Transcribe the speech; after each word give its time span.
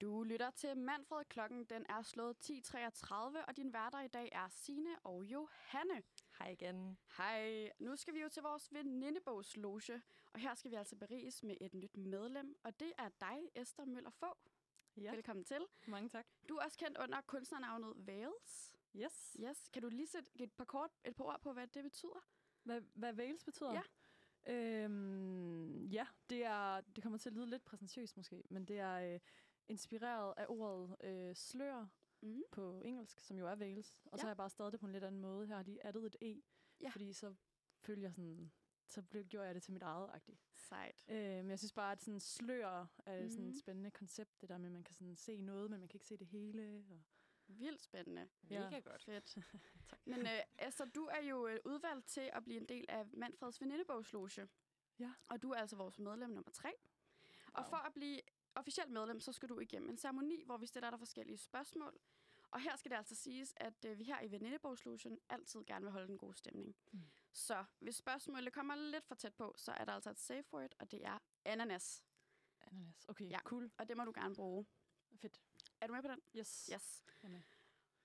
Du 0.00 0.22
lytter 0.22 0.50
til 0.50 0.76
Manfred. 0.76 1.24
Klokken 1.24 1.64
den 1.64 1.86
er 1.88 2.02
slået 2.02 2.50
10.33, 2.50 3.14
og 3.48 3.56
din 3.56 3.72
værter 3.72 4.00
i 4.00 4.08
dag 4.08 4.28
er 4.32 4.48
Sine 4.48 4.98
og 5.04 5.24
Johanne. 5.24 6.02
Hej 6.38 6.48
igen. 6.50 6.98
Hej. 7.16 7.70
Nu 7.78 7.96
skal 7.96 8.14
vi 8.14 8.20
jo 8.20 8.28
til 8.28 8.42
vores 8.42 8.72
venindebogsloge, 8.72 10.02
og 10.32 10.40
her 10.40 10.54
skal 10.54 10.70
vi 10.70 10.76
altså 10.76 10.96
beriges 10.96 11.42
med 11.42 11.56
et 11.60 11.74
nyt 11.74 11.96
medlem, 11.96 12.56
og 12.64 12.80
det 12.80 12.92
er 12.98 13.08
dig, 13.20 13.50
Esther 13.54 13.84
Møller 13.84 14.10
Få. 14.10 14.38
Ja, 14.96 15.10
Velkommen 15.14 15.44
til. 15.44 15.60
mange 15.86 16.08
tak. 16.08 16.26
Du 16.48 16.56
er 16.56 16.64
også 16.64 16.78
kendt 16.78 16.98
under 16.98 17.20
kunstnernavnet 17.20 17.92
Vales. 17.96 18.72
Yes. 18.96 19.36
Yes. 19.40 19.68
Kan 19.68 19.82
du 19.82 19.88
lige 19.88 20.06
sætte 20.06 20.30
et 20.34 20.52
par, 20.52 20.64
kort, 20.64 20.90
et 21.04 21.16
par 21.16 21.24
ord 21.24 21.40
på, 21.42 21.52
hvad 21.52 21.66
det 21.66 21.82
betyder? 21.82 22.26
Hvad, 22.62 22.80
hvad 22.94 23.14
Wales 23.14 23.44
betyder? 23.44 23.72
Ja. 23.72 23.82
Øhm, 24.52 25.86
ja, 25.86 26.06
det, 26.30 26.44
er, 26.44 26.80
det 26.80 27.02
kommer 27.02 27.18
til 27.18 27.28
at 27.28 27.32
lyde 27.34 27.46
lidt 27.50 27.64
præsentøst 27.64 28.16
måske, 28.16 28.42
men 28.50 28.64
det 28.64 28.78
er 28.78 29.14
øh, 29.14 29.20
inspireret 29.68 30.34
af 30.36 30.46
ordet 30.48 30.96
øh, 31.04 31.34
slør 31.36 31.86
Mm. 32.20 32.42
på 32.52 32.80
engelsk, 32.84 33.20
som 33.20 33.38
jo 33.38 33.46
er 33.46 33.56
Wales. 33.56 34.00
Og 34.04 34.10
Ja. 34.12 34.16
så 34.16 34.22
har 34.22 34.28
jeg 34.30 34.36
bare 34.36 34.50
stadig 34.50 34.72
det 34.72 34.80
på 34.80 34.86
en 34.86 34.92
lidt 34.92 35.04
anden 35.04 35.20
måde. 35.20 35.46
Her 35.46 35.56
har 35.56 35.62
lige 35.62 35.86
addet 35.86 36.04
et 36.04 36.16
E, 36.20 36.42
Ja. 36.80 36.88
fordi 36.88 37.12
så 37.12 37.34
følger 37.78 38.02
jeg 38.08 38.14
sådan, 38.14 38.52
så 38.88 39.02
blev, 39.02 39.24
gjorde 39.24 39.46
jeg 39.46 39.54
det 39.54 39.62
til 39.62 39.72
mit 39.72 39.82
eget 39.82 40.10
agtigt. 40.14 40.40
Sejt. 40.54 41.04
Øh, 41.08 41.16
men 41.16 41.50
jeg 41.50 41.58
synes 41.58 41.72
bare, 41.72 41.92
at 41.92 42.02
sådan 42.02 42.20
slør 42.20 42.86
er 43.06 43.22
mm. 43.22 43.28
sådan 43.30 43.46
et 43.48 43.58
spændende 43.58 43.90
koncept, 43.90 44.40
det 44.40 44.48
der 44.48 44.58
med, 44.58 44.66
at 44.66 44.72
man 44.72 44.84
kan 44.84 44.94
sådan 44.94 45.16
se 45.16 45.40
noget, 45.40 45.70
men 45.70 45.80
man 45.80 45.88
kan 45.88 45.96
ikke 45.96 46.06
se 46.06 46.16
det 46.16 46.26
hele. 46.26 46.84
Og... 46.90 47.02
Vildt 47.46 47.82
spændende. 47.82 48.28
Ja. 48.50 48.64
Mega 48.70 48.80
godt. 48.80 49.04
Fedt. 49.04 49.36
Tak. 49.90 50.00
Men 50.06 50.20
øh, 50.20 50.66
Esther, 50.68 50.86
du 50.86 51.04
er 51.04 51.22
jo 51.22 51.46
øh, 51.46 51.58
udvalgt 51.64 52.06
til 52.08 52.30
at 52.32 52.44
blive 52.44 52.56
en 52.60 52.68
del 52.68 52.84
af 52.88 53.06
Manfreds 53.12 53.60
venindebogsloge. 53.60 54.48
Ja. 54.98 55.12
Og 55.28 55.42
du 55.42 55.50
er 55.50 55.56
altså 55.56 55.76
vores 55.76 55.98
medlem 55.98 56.30
nummer 56.30 56.50
tre. 56.52 56.72
Og 57.52 57.62
Wow. 57.62 57.68
for 57.70 57.76
at 57.76 57.94
blive 57.94 58.20
officielt 58.56 58.90
medlem, 58.90 59.20
så 59.20 59.32
skal 59.32 59.48
du 59.48 59.60
igennem 59.60 59.90
en 59.90 59.98
ceremoni, 59.98 60.42
hvor 60.44 60.56
vi 60.56 60.66
stiller 60.66 60.90
dig 60.90 60.98
forskellige 60.98 61.38
spørgsmål. 61.38 61.98
Og 62.50 62.60
her 62.60 62.76
skal 62.76 62.90
det 62.90 62.96
altså 62.96 63.14
siges, 63.14 63.54
at 63.56 63.84
øh, 63.84 63.98
vi 63.98 64.04
her 64.04 64.20
i 64.22 64.30
venindebogslogen 64.30 65.18
altid 65.28 65.64
gerne 65.64 65.84
vil 65.84 65.92
holde 65.92 66.12
en 66.12 66.18
god 66.18 66.34
stemning. 66.34 66.76
Mm. 66.92 67.00
Så 67.32 67.64
hvis 67.78 67.96
spørgsmålet 67.96 68.52
kommer 68.52 68.74
lidt 68.74 69.04
for 69.04 69.14
tæt 69.14 69.34
på, 69.34 69.54
så 69.56 69.72
er 69.72 69.84
der 69.84 69.92
altså 69.92 70.10
et 70.10 70.18
safe 70.18 70.54
word, 70.54 70.74
og 70.78 70.90
det 70.90 71.04
er 71.04 71.18
ananas. 71.44 72.04
Ananas. 72.60 73.04
Okay, 73.08 73.30
Ja. 73.30 73.38
cool. 73.44 73.70
Og 73.78 73.88
det 73.88 73.96
må 73.96 74.04
du 74.04 74.12
gerne 74.14 74.34
bruge. 74.34 74.66
Fedt. 75.16 75.40
Er 75.80 75.86
du 75.86 75.92
med 75.92 76.02
på 76.02 76.08
den? 76.08 76.20
Yes. 76.36 76.70
Yes. 76.74 77.04
Jamen. 77.22 77.44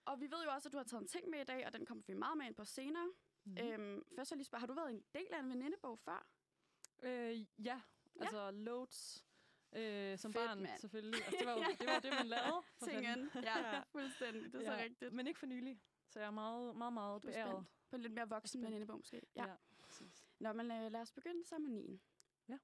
Og 0.06 0.20
vi 0.22 0.32
ved 0.32 0.44
jo 0.44 0.52
også, 0.52 0.70
at 0.70 0.74
du 0.74 0.78
har 0.78 0.84
taget 0.84 1.02
en 1.02 1.08
ting 1.08 1.30
med 1.30 1.42
i 1.42 1.44
dag, 1.44 1.66
og 1.66 1.74
den 1.74 1.86
kommer 1.86 2.04
vi 2.08 2.14
meget 2.14 2.38
med 2.38 2.46
ind 2.46 2.56
på 2.56 2.66
senere. 2.66 3.10
Mm. 3.44 3.58
Øhm, 3.58 4.04
først 4.16 4.32
jeg 4.32 4.38
lige 4.38 4.46
spørge, 4.46 4.60
har 4.60 4.68
du 4.68 4.74
været 4.74 4.90
en 4.90 5.04
del 5.14 5.28
af 5.34 5.40
en 5.40 5.50
venindebog 5.50 6.00
før? 6.00 6.28
Øh, 7.04 7.46
ja, 7.66 7.82
altså 8.20 8.52
loads. 8.52 9.26
Øh, 9.76 10.18
som 10.18 10.34
Fedt, 10.34 10.46
barn, 10.48 10.62
mand. 10.62 10.80
selvfølgelig. 10.80 11.16
Altså, 11.26 11.38
det, 11.40 11.48
var 11.48 11.54
jo, 11.54 11.60
det 11.80 11.88
var 11.88 12.00
det, 12.00 12.12
man 12.20 12.28
lavede. 12.28 12.62
Tingen. 12.84 13.30
Ja, 13.36 13.74
Ja. 13.76 13.82
fuldstændig. 13.92 14.54
Det 14.54 14.56
er 14.56 14.66
så 14.66 14.72
Ja, 14.72 14.84
rigtigt. 14.84 15.14
Men 15.14 15.28
ikke 15.28 15.40
for 15.40 15.46
nylig. 15.46 15.82
Så 16.10 16.20
jeg 16.20 16.28
er 16.28 16.32
meget, 16.32 16.76
meget, 16.76 16.94
meget 16.94 17.16
er 17.16 17.20
beæret. 17.20 17.66
på 17.90 17.96
en 17.96 18.02
lidt 18.02 18.14
mere 18.14 18.30
voksen 18.30 18.50
Spændt. 18.50 18.66
venindebog 18.66 18.98
måske. 18.98 19.22
Ja. 19.36 19.46
ja 19.48 19.56
præcis. 19.84 20.26
Nå, 20.40 20.54
men 20.54 20.72
øh, 20.72 20.92
lad 20.92 21.02
os 21.02 21.12
begynde 21.12 21.46
ceremonien. 21.46 22.02
Ja. 22.50 22.58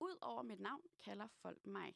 Udover 0.00 0.42
mit 0.42 0.60
navn 0.60 0.82
kalder 1.04 1.28
folk 1.28 1.66
mig. 1.66 1.94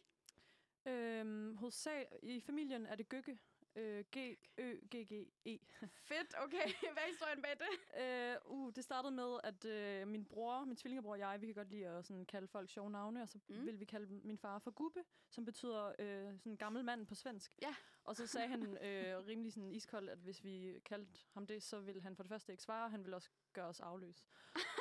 Øhm, 0.86 1.56
hovedsag, 1.56 2.18
I 2.22 2.40
familien 2.40 2.86
er 2.86 2.94
det 2.94 3.08
Gøgge. 3.08 3.38
Øh, 3.76 4.04
G, 4.16 4.16
Ø, 4.58 4.76
G, 4.94 5.06
G, 5.08 5.12
E. 5.46 5.58
Fedt, 6.08 6.34
okay. 6.38 6.66
Hvad 6.94 7.02
er 7.02 7.08
historien 7.08 7.42
bag 7.42 7.56
det? 7.58 8.00
Øh, 8.02 8.36
uh, 8.52 8.72
det 8.76 8.84
startede 8.84 9.12
med, 9.12 9.38
at 9.44 9.64
øh, 9.64 10.08
min 10.08 10.24
bror, 10.24 10.64
min 10.64 10.76
tvillingebror 10.76 11.12
og 11.12 11.18
jeg, 11.18 11.40
vi 11.40 11.46
kan 11.46 11.54
godt 11.54 11.70
lide 11.70 11.86
at 11.86 12.06
sådan, 12.06 12.26
kalde 12.26 12.48
folk 12.48 12.70
sjove 12.70 12.90
navne, 12.90 13.22
og 13.22 13.28
så 13.28 13.38
Mm. 13.48 13.56
mm. 13.56 13.66
vil 13.66 13.80
vi 13.80 13.84
kalde 13.84 14.06
min 14.24 14.38
far 14.38 14.58
for 14.58 14.70
Gubbe, 14.70 15.04
som 15.30 15.44
betyder 15.44 15.92
øh, 15.98 16.38
sådan 16.38 16.56
gammel 16.56 16.84
mand 16.84 17.06
på 17.06 17.14
svensk. 17.14 17.52
Ja. 17.62 17.74
Og 18.04 18.16
så 18.16 18.26
sagde 18.26 18.48
han 18.48 18.62
øh, 18.86 19.26
rimelig 19.26 19.52
sådan 19.52 19.70
iskold, 19.72 20.08
at 20.08 20.18
hvis 20.18 20.44
vi 20.44 20.80
kaldte 20.84 21.20
ham 21.34 21.46
det, 21.46 21.62
så 21.62 21.80
ville 21.80 22.02
han 22.02 22.16
for 22.16 22.22
det 22.22 22.30
første 22.30 22.52
ikke 22.52 22.62
svare, 22.62 22.84
og 22.84 22.90
han 22.90 23.04
ville 23.04 23.16
også 23.16 23.30
gøre 23.52 23.66
os 23.66 23.80
afløs. 23.80 24.24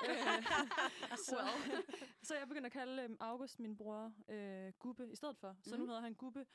øh, 0.09 0.44
så, 1.17 1.47
så 2.23 2.35
jeg 2.35 2.47
begyndte 2.47 2.66
at 2.66 2.71
kalde 2.73 3.03
øh, 3.03 3.09
August, 3.19 3.59
min 3.59 3.77
bror, 3.77 4.13
øh, 4.29 4.73
Gubbe 4.79 5.11
i 5.11 5.16
stedet 5.16 5.38
for. 5.38 5.56
Så 5.63 5.69
Mhm. 5.69 5.79
nu 5.79 5.85
hedder 5.88 6.01
han 6.01 6.13
Gubbe. 6.13 6.45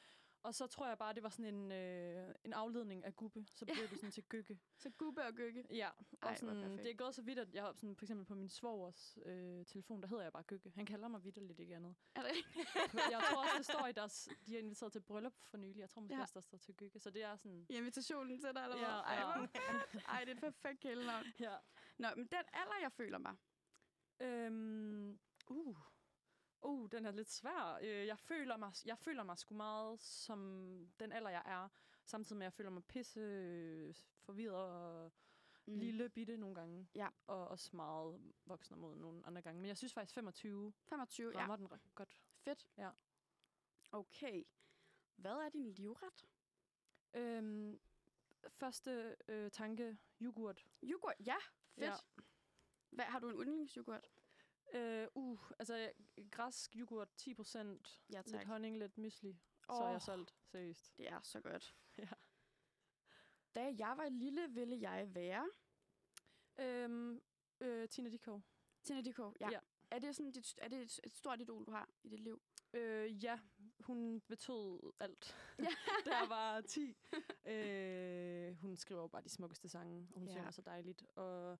Og 0.44 0.54
så 0.54 0.66
tror 0.66 0.86
jeg 0.88 0.98
bare, 0.98 1.14
det 1.14 1.22
var 1.22 1.28
sådan 1.28 1.54
en, 1.54 1.72
øh, 1.72 2.34
en 2.44 2.52
afledning 2.52 3.04
af 3.04 3.16
Gubbe. 3.16 3.44
Så 3.54 3.64
blev 3.64 3.88
det 3.88 3.96
sådan 3.98 4.10
til 4.10 4.24
Gøgge. 4.24 4.60
Så 4.82 4.90
gubbe 4.90 5.22
og 5.22 5.32
gøgge. 5.34 5.64
Ja, 5.70 5.90
og 6.22 6.28
Ej, 6.28 6.36
sådan, 6.36 6.78
det 6.78 6.90
er 6.90 6.94
gået 6.94 7.14
så 7.14 7.22
vidt, 7.22 7.38
at 7.38 7.54
jeg 7.54 7.62
har 7.62 7.72
sådan, 7.72 7.96
for 7.96 8.04
eksempel 8.04 8.26
på 8.26 8.34
min 8.34 8.48
svogers 8.48 9.18
øh, 9.26 9.66
telefon, 9.66 10.02
der 10.02 10.08
hedder 10.08 10.22
jeg 10.22 10.32
bare 10.32 10.42
Gøgge. 10.42 10.72
Han 10.74 10.86
kalder 10.86 11.08
mig 11.08 11.24
vidderligt 11.24 11.60
ikke 11.60 11.76
andet. 11.76 11.94
Er 12.14 12.22
det 12.22 12.30
jeg 13.14 13.22
tror 13.30 13.42
også, 13.42 13.54
det 13.58 13.66
står 13.66 13.86
i 13.86 13.92
deres... 13.92 14.28
De 14.46 14.52
har 14.52 14.58
inviteret 14.58 14.92
til 14.92 15.00
bryllup 15.00 15.34
for 15.42 15.56
nylig. 15.56 15.80
Jeg 15.80 15.90
tror 15.90 16.00
måske 16.00 16.14
Ja. 16.14 16.18
ja. 16.18 16.22
også, 16.22 16.34
der 16.34 16.40
står 16.40 16.58
til 16.58 16.74
Gøgge. 16.74 16.98
Så 17.00 17.10
det 17.10 17.22
er 17.22 17.36
sådan... 17.36 17.66
I 17.68 17.76
invitationen 17.76 18.40
til 18.40 18.54
dig, 18.54 18.62
eller 18.62 18.76
hvad? 18.76 18.86
Ja, 18.88 19.00
Ej, 19.00 19.14
ja. 19.14 19.46
Ej, 20.14 20.20
det 20.24 20.30
er 20.30 20.34
et 20.34 20.40
perfekt 20.40 20.80
kælenavn. 20.80 21.26
Ja. 21.40 21.56
Nå, 21.98 22.08
men 22.16 22.26
den 22.26 22.44
alder, 22.52 22.78
jeg 22.82 22.92
føler 22.92 23.18
mig. 23.18 23.36
Øhm, 24.20 25.18
uh. 25.48 25.76
Uh, 26.64 26.90
den 26.90 27.06
er 27.06 27.10
lidt 27.10 27.30
svær. 27.30 27.78
Øh, 27.82 28.06
jeg, 28.06 28.18
føler 28.18 28.56
mig, 28.56 28.72
jeg 28.84 28.98
føler 28.98 29.22
mig 29.22 29.38
sgu 29.38 29.54
meget 29.54 30.00
som 30.00 30.38
den 31.00 31.12
alder, 31.12 31.30
jeg 31.30 31.42
er. 31.46 31.68
Samtidig 32.04 32.38
med, 32.38 32.46
at 32.46 32.50
jeg 32.50 32.52
føler 32.52 32.70
mig 32.70 32.84
pisse 32.84 33.20
øh, 33.20 33.94
forvirret 34.20 34.54
og 34.54 35.12
mm. 35.66 35.78
lille 35.78 36.08
bitte 36.08 36.36
nogle 36.36 36.54
gange. 36.54 36.88
Ja. 36.94 37.08
Og 37.26 37.48
også 37.48 37.76
meget 37.76 38.32
voksen 38.46 38.78
mod 38.78 38.96
nogle 38.96 39.26
andre 39.26 39.42
gange. 39.42 39.60
Men 39.60 39.68
jeg 39.68 39.76
synes 39.76 39.92
faktisk, 39.92 40.14
25 40.14 40.72
25, 40.88 41.32
ja. 41.32 41.38
rammer 41.38 41.56
den 41.56 41.72
ret 41.72 41.94
godt. 41.94 42.20
Fedt. 42.36 42.68
Ja. 42.76 42.90
Okay. 43.92 44.44
Hvad 45.16 45.32
er 45.32 45.48
din 45.48 45.72
livret? 45.72 46.26
Øhm, 47.14 47.80
første 48.48 49.16
øh, 49.28 49.50
tanke, 49.50 49.98
yoghurt. 50.22 50.66
Yoghurt, 50.82 51.14
ja. 51.26 51.36
Fedt. 51.74 51.86
Ja. 51.86 52.22
Hvad, 52.90 53.04
har 53.04 53.18
du 53.18 53.28
en 53.28 53.36
yndlingsyoghurt? 53.36 54.08
Øh, 54.74 55.08
uh, 55.14 55.38
altså 55.58 55.92
græsk 56.30 56.76
yoghurt, 56.76 57.08
10%, 57.22 57.58
Ja, 57.58 58.16
lidt 58.18 58.26
tak. 58.26 58.46
honning, 58.46 58.78
lidt 58.78 58.98
mysli. 58.98 59.38
Så 59.66 59.72
er 59.84 59.90
jeg 59.90 60.02
solgt, 60.02 60.34
seriøst. 60.44 60.98
Det 60.98 61.08
er 61.08 61.20
så 61.22 61.40
godt. 61.40 61.74
Ja. 61.98 62.08
Da 63.54 63.74
jeg 63.78 63.94
var 63.96 64.08
lille, 64.08 64.48
ville 64.50 64.80
jeg 64.80 65.14
være... 65.14 65.50
Øhm, 66.58 67.20
øh, 67.60 67.88
Tina 67.88 68.08
Dickow. 68.10 68.40
Tina 68.82 69.00
Dickow, 69.00 69.32
ja. 69.40 69.48
Ja. 69.50 69.58
Er 69.90 69.98
det, 69.98 70.16
sådan 70.16 70.32
dit, 70.32 70.54
er 70.58 70.68
det 70.68 70.80
et, 70.82 71.00
et 71.04 71.12
stort 71.12 71.40
idol, 71.40 71.64
du 71.66 71.70
har 71.70 71.90
i 72.02 72.08
dit 72.08 72.20
liv? 72.20 72.42
Øh, 72.72 73.24
ja, 73.24 73.38
hun 73.80 74.20
betød 74.20 74.92
alt. 75.00 75.36
da 76.04 76.16
jeg 76.18 76.26
var 76.36 76.60
10. 76.60 76.96
øh, 77.46 78.54
hun 78.56 78.76
skriver 78.76 79.00
jo 79.00 79.06
bare 79.08 79.22
de 79.22 79.28
smukkeste 79.28 79.68
sange, 79.68 80.08
og 80.12 80.18
hun 80.18 80.28
Ja. 80.28 80.32
ja. 80.32 80.38
synger 80.38 80.50
så 80.50 80.62
dejligt. 80.62 81.04
Og 81.16 81.58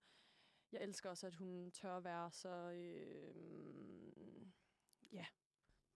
jeg 0.75 0.83
elsker 0.83 1.11
også, 1.11 1.27
at 1.27 1.35
hun 1.35 1.71
tør 1.71 1.97
at 1.97 2.05
være 2.05 2.31
så... 2.33 2.49
Øh, 2.71 4.47
ja, 5.12 5.27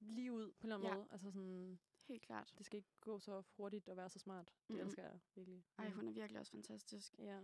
lige 0.00 0.32
ud 0.32 0.52
på 0.52 0.66
en 0.66 0.72
eller 0.72 0.76
anden 0.76 0.88
Ja. 0.88 0.94
måde. 0.94 1.08
Altså 1.10 1.30
sådan, 1.30 1.78
Helt 2.08 2.22
klart. 2.22 2.54
det 2.58 2.66
skal 2.66 2.76
ikke 2.76 2.88
gå 3.00 3.18
så 3.18 3.42
hurtigt 3.56 3.88
og 3.88 3.96
være 3.96 4.08
så 4.08 4.18
smart. 4.18 4.46
Det 4.68 4.76
Mhm. 4.76 4.80
elsker 4.86 5.02
jeg 5.02 5.20
virkelig. 5.34 5.64
Ej, 5.78 5.90
hun 5.90 6.08
er 6.08 6.12
virkelig 6.12 6.40
også 6.40 6.52
fantastisk. 6.52 7.14
Ja. 7.18 7.40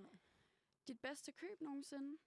Dit 0.89 1.01
bedste 1.01 1.33
køb 1.33 1.61
nogensinde? 1.61 2.19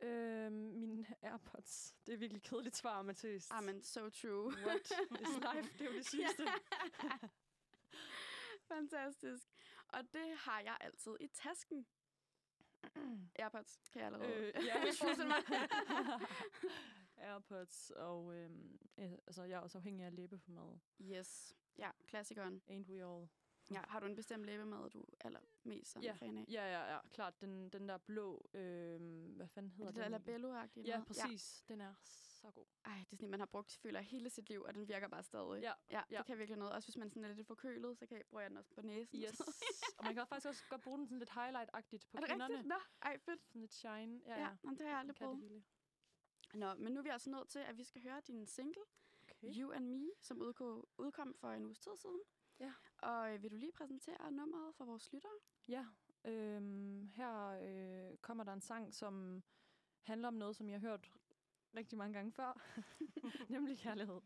Øh, 0.00 0.52
mine 0.52 1.06
AirPods. 1.22 1.94
Det 2.06 2.14
er 2.14 2.18
virkelig 2.18 2.42
kedeligt 2.42 2.76
svar, 2.76 3.02
Mathis. 3.02 3.50
Ah, 3.50 3.64
men 3.64 3.82
so 3.82 4.10
true. 4.10 4.46
What 4.66 4.80
is 5.20 5.28
life? 5.54 5.72
Det 5.72 5.80
er 5.80 5.84
jo 5.84 5.92
det 5.96 6.06
sygeste. 6.06 6.44
Fantastisk. 8.68 9.48
Og 9.88 10.12
det 10.12 10.36
har 10.36 10.60
jeg 10.60 10.76
altid 10.80 11.16
i 11.20 11.26
tasken. 11.28 11.86
Airpods, 13.38 13.80
kan 13.92 14.00
jeg 14.02 14.06
allerede. 14.06 14.32
Øh, 14.34 14.52
ja, 14.66 14.74
forestille 14.84 15.28
mig. 15.28 15.42
AirPods, 17.16 17.90
og 17.90 18.34
øhm, 18.36 18.78
øh, 18.98 19.12
altså, 19.12 19.42
jeg 19.44 19.56
er 19.56 19.60
også 19.60 19.78
afhængig 19.78 20.04
af 20.06 20.14
læbepomade. 20.16 20.80
yes. 21.00 21.54
Ja, 21.78 21.90
klassikeren. 22.06 22.62
Ain't 22.70 22.90
we 22.90 23.04
all? 23.04 23.28
Ja, 23.70 23.80
har 23.88 24.00
du 24.00 24.06
en 24.06 24.14
bestemt 24.16 24.44
læbemad, 24.44 24.90
du 24.90 25.00
er 25.00 25.04
allermest 25.26 25.92
sådan 25.92 26.04
Ja, 26.04 26.12
fan 26.12 26.38
af? 26.38 26.44
ja, 26.50 26.64
ja, 26.64 26.92
ja, 26.94 26.98
klart. 27.12 27.40
Den, 27.40 27.68
den 27.68 27.88
der 27.88 27.96
blå, 27.98 28.46
øhm, 28.54 29.32
hvad 29.36 29.48
fanden 29.48 29.72
hedder 29.72 29.90
det 29.90 29.96
der 29.96 30.04
den? 30.04 30.12
egentlig? 30.14 30.34
labello-agtige 30.34 30.82
Ja, 30.86 30.92
noget? 30.92 31.06
præcis. 31.06 31.64
Den 31.68 31.80
er 31.80 31.94
så 32.44 32.50
god. 32.50 32.66
Ej, 32.84 32.98
det 32.98 33.12
er 33.12 33.16
sådan, 33.16 33.30
man 33.30 33.40
har 33.40 33.46
brugt, 33.46 33.78
føler 33.82 34.00
hele 34.00 34.30
sit 34.30 34.48
liv, 34.48 34.62
og 34.62 34.74
den 34.74 34.88
virker 34.88 35.08
bare 35.08 35.22
stadig. 35.22 35.62
Ja, 35.62 35.72
ja, 35.90 36.02
ja. 36.10 36.18
det 36.18 36.26
kan 36.26 36.38
virkelig 36.38 36.58
noget. 36.58 36.72
Også 36.72 36.88
hvis 36.88 36.96
man 36.96 37.10
sådan 37.10 37.24
er 37.24 37.34
lidt 37.34 37.46
forkølet, 37.46 37.98
så 37.98 38.06
kan 38.06 38.16
jeg, 38.16 38.24
bruger 38.30 38.42
jeg 38.42 38.50
den 38.50 38.58
også 38.58 38.70
på 38.74 38.82
næsen. 38.82 39.22
Yes. 39.22 39.40
og 39.98 40.04
man 40.04 40.14
kan 40.14 40.26
faktisk 40.26 40.46
også 40.46 40.64
godt 40.68 40.82
bruge 40.82 40.98
den 40.98 41.06
sådan 41.06 41.18
lidt 41.18 41.30
highlight-agtigt 41.30 42.04
på 42.10 42.16
er 42.16 42.20
det 42.20 42.28
kinderne. 42.30 42.54
rigtigt? 42.54 42.68
Nå, 42.68 42.78
ej, 43.02 43.18
fedt. 43.18 43.42
Sådan 43.46 43.60
lidt 43.60 43.74
shine. 43.74 44.20
Ja, 44.26 44.32
Ja, 44.32 44.40
ja. 44.40 44.42
ja. 44.42 44.56
Jamen, 44.64 44.78
det 44.78 44.86
har 44.86 44.92
jeg 44.92 44.98
aldrig 44.98 45.36
hele. 45.36 45.64
Nå, 46.54 46.74
men 46.74 46.92
nu 46.92 46.98
er 46.98 47.02
vi 47.02 47.08
altså 47.08 47.30
nødt 47.30 47.48
til, 47.48 47.58
at 47.58 47.76
vi 47.78 47.84
skal 47.84 48.02
høre 48.02 48.20
din 48.26 48.46
single, 48.46 48.82
Okay. 49.30 49.54
You 49.60 49.72
and 49.72 49.88
Me, 49.88 50.10
som 50.20 50.42
udkom, 50.42 50.84
udkom 50.98 51.34
for 51.34 51.50
en 51.50 51.64
uges 51.64 51.78
tid 51.78 51.96
siden. 51.96 52.20
Ja. 52.60 52.72
Og 52.98 53.34
øh, 53.34 53.42
vil 53.42 53.50
du 53.50 53.56
lige 53.56 53.72
præsentere 53.72 54.32
nummeret 54.32 54.74
for 54.74 54.84
vores 54.84 55.12
lyttere? 55.12 55.32
Ja, 55.68 55.86
øhm, 56.24 57.06
her 57.06 57.46
øh, 57.62 58.16
kommer 58.18 58.44
der 58.44 58.52
en 58.52 58.60
sang, 58.60 58.94
som 58.94 59.42
handler 60.02 60.28
om 60.28 60.34
noget, 60.34 60.56
som 60.56 60.68
jeg 60.68 60.80
har 60.80 60.88
hørt 60.88 61.10
rigtig 61.76 61.98
mange 61.98 62.14
gange 62.14 62.32
før, 62.32 62.60
nemlig 63.54 63.78
kærlighed. 63.78 64.20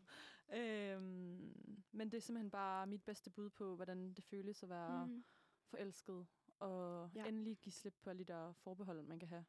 Øhm, 0.53 1.83
men 1.93 2.11
det 2.11 2.17
er 2.17 2.21
simpelthen 2.21 2.51
bare 2.51 2.87
mit 2.87 3.03
bedste 3.03 3.31
bud 3.31 3.51
på, 3.51 3.77
hvordan 3.77 4.13
det 4.13 4.25
føles 4.25 4.63
at 4.63 4.69
være 4.69 5.07
mm. 5.07 5.25
Forelsket. 5.65 6.27
Og 6.59 7.11
ja. 7.15 7.27
endelig 7.27 7.59
give 7.59 7.73
slip 7.73 7.95
på 8.03 8.11
alle 8.11 8.25
de 8.25 8.33
der 8.33 8.53
forbehold, 8.53 9.03
man 9.03 9.19
kan 9.19 9.29
have. 9.29 9.45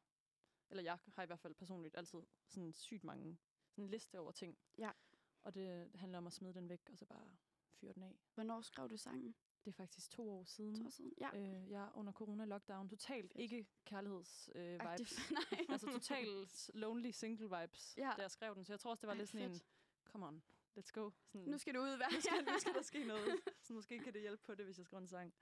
Eller 0.69 0.84
jeg 0.84 0.98
har 1.13 1.24
i 1.24 1.25
hvert 1.25 1.40
fald 1.40 1.56
personligt 1.56 1.96
altid 1.98 2.19
sådan 2.48 2.74
sygt 2.74 3.04
mange 3.04 3.38
sådan 3.69 3.84
en 3.84 3.90
liste 3.90 4.19
over 4.19 4.31
ting. 4.31 4.57
Ja. 4.78 4.92
Og 5.42 5.56
det 5.56 5.92
handler 5.96 6.18
om 6.18 6.28
at 6.28 6.34
smide 6.34 6.54
den 6.54 6.69
væk, 6.69 6.90
og 6.92 6.98
så 6.98 7.06
bare 7.06 7.38
fyre 7.72 7.94
den 7.94 8.04
af. 8.04 8.19
Hvornår 8.34 8.62
skrev 8.62 8.90
du 8.90 8.98
sangen? 8.98 9.36
Det 9.65 9.67
er 9.71 9.73
faktisk 9.73 10.11
to 10.11 10.29
år 10.31 10.44
siden. 10.44 10.75
To 10.75 10.85
år 10.85 10.89
siden? 10.89 11.13
Ja. 11.21 11.29
Øh, 11.35 11.71
jeg 11.71 11.83
er 11.83 11.91
under 11.97 12.11
corona-lockdown. 12.13 12.89
Totalt 12.89 13.31
Fedt. 13.31 13.41
ikke 13.41 13.67
kærligheds 13.85 14.50
øh, 14.56 14.71
vibes. 14.79 15.19
Nej. 15.31 15.65
altså 15.69 15.88
totalt 15.91 16.71
lonely 16.73 17.11
single 17.11 17.50
vibes, 17.59 17.94
Ja. 17.97 18.11
da 18.17 18.21
jeg 18.21 18.31
skrev 18.31 18.56
den. 18.56 18.63
Så 18.63 18.73
jeg 18.73 18.79
tror 18.79 18.91
også, 18.91 19.01
det 19.01 19.07
var 19.07 19.13
Ej, 19.13 19.17
lidt 19.19 19.29
sådan 19.29 19.50
fedt. 19.50 19.61
en, 19.63 19.67
come 20.11 20.25
on, 20.27 20.44
let's 20.77 20.91
go. 20.94 21.09
Sådan, 21.25 21.47
Nu 21.47 21.57
skal 21.57 21.73
du 21.75 21.79
ud, 21.79 21.95
hvad? 21.97 22.07
nu, 22.15 22.21
skal, 22.21 22.45
nu 22.53 22.59
skal 22.59 22.73
der 22.73 22.81
ske 22.81 23.03
noget. 23.13 23.35
Så 23.61 23.73
måske 23.73 24.00
kan 24.00 24.13
det 24.13 24.21
hjælpe 24.21 24.44
på 24.44 24.56
det, 24.56 24.65
hvis 24.65 24.77
jeg 24.77 24.85
skriver 24.85 25.01
en 25.01 25.07
sang. 25.07 25.33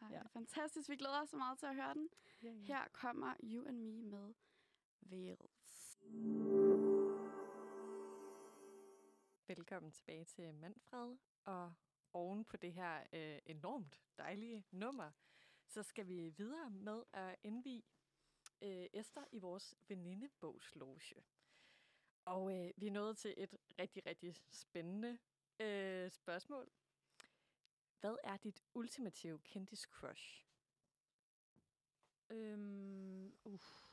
Ej, 0.00 0.08
Ja. 0.10 0.22
Fantastisk. 0.22 0.88
Vi 0.88 0.96
glæder 0.96 1.22
os 1.22 1.28
så 1.28 1.36
meget 1.36 1.58
til 1.58 1.66
at 1.66 1.74
høre 1.74 1.94
den. 1.94 2.08
Ja, 2.42 2.48
ja. 2.48 2.62
Her 2.64 2.88
kommer 2.92 3.34
You 3.42 3.66
and 3.66 3.76
Me 3.78 4.02
med 4.02 4.34
Veils. 5.00 5.98
Velkommen 9.48 9.92
tilbage 9.92 10.24
til 10.24 10.54
Manfred, 10.54 11.16
og 11.44 11.72
oven 12.16 12.44
på 12.44 12.56
det 12.56 12.72
her 12.72 13.04
øh, 13.12 13.38
enormt 13.46 14.02
dejlige 14.18 14.64
nummer, 14.70 15.10
så 15.66 15.82
skal 15.82 16.08
vi 16.08 16.28
videre 16.28 16.70
med 16.70 17.02
at 17.12 17.36
indvige 17.42 17.82
øh, 18.62 18.86
Esther 18.92 19.24
i 19.32 19.38
vores 19.38 19.74
venindebogsloge. 19.88 21.24
Og 22.24 22.56
øh, 22.56 22.72
vi 22.76 22.86
er 22.86 22.90
nået 22.90 23.18
til 23.18 23.34
et 23.36 23.56
rigtig, 23.78 24.06
rigtig 24.06 24.36
spændende 24.50 25.18
øh, 25.60 26.10
spørgsmål. 26.10 26.70
Hvad 28.00 28.16
er 28.24 28.36
dit 28.36 28.62
ultimative 28.74 29.38
kendis-crush? 29.38 30.44
Øhm, 32.30 33.36
uh. 33.44 33.85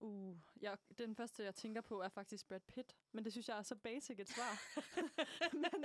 Uh, 0.00 0.36
jeg, 0.60 0.78
den 0.98 1.14
første, 1.16 1.44
jeg 1.44 1.54
tænker 1.54 1.80
på, 1.80 2.00
er 2.00 2.08
faktisk 2.08 2.48
Brad 2.48 2.60
Pitt. 2.60 2.96
Men 3.12 3.24
det 3.24 3.32
synes 3.32 3.48
jeg 3.48 3.58
er 3.58 3.62
så 3.62 3.74
basic 3.76 4.18
et 4.20 4.28
svar. 4.28 4.60
men, 5.62 5.84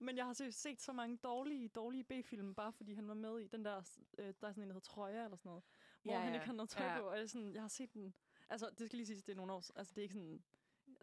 men 0.00 0.16
jeg 0.16 0.26
har 0.26 0.32
seriøst 0.32 0.60
set 0.62 0.80
så 0.82 0.92
mange 0.92 1.16
dårlige, 1.16 1.68
dårlige 1.68 2.04
B-film, 2.04 2.54
bare 2.54 2.72
fordi 2.72 2.94
han 2.94 3.08
var 3.08 3.14
med 3.14 3.38
i 3.40 3.46
den 3.46 3.64
der, 3.64 3.76
øh, 4.18 4.24
der 4.40 4.48
er 4.48 4.52
sådan 4.52 4.62
en, 4.62 4.68
der 4.68 4.74
hedder 4.74 4.80
Trøje 4.90 5.24
eller 5.24 5.36
sådan 5.36 5.48
noget. 5.48 5.64
Hvor 6.02 6.12
Ja, 6.12 6.18
han 6.18 6.28
ja. 6.28 6.34
ikke 6.34 6.46
har 6.46 6.52
noget 6.52 6.70
tøj 6.70 6.86
Ja. 6.86 6.98
på. 7.00 7.06
Og 7.08 7.18
jeg, 7.18 7.30
sådan, 7.30 7.54
jeg 7.54 7.62
har 7.62 7.68
set 7.68 7.94
den. 7.94 8.14
Altså, 8.48 8.70
det 8.78 8.86
skal 8.86 8.96
lige 8.96 9.06
siges, 9.06 9.22
det 9.22 9.32
er 9.32 9.36
nogle 9.36 9.52
år. 9.52 9.64
Altså, 9.76 9.92
det 9.94 10.00
er 10.00 10.02
ikke 10.02 10.14
sådan 10.14 10.42